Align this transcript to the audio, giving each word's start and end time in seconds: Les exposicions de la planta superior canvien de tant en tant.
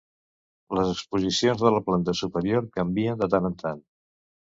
Les 0.77 0.93
exposicions 0.93 1.63
de 1.65 1.73
la 1.77 1.83
planta 1.91 2.17
superior 2.23 2.69
canvien 2.81 3.25
de 3.25 3.33
tant 3.37 3.53
en 3.55 3.59
tant. 3.65 3.89